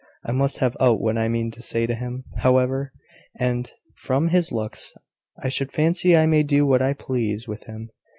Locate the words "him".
1.93-2.23, 7.65-7.91